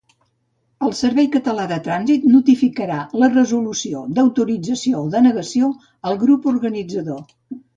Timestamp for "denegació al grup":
5.19-6.53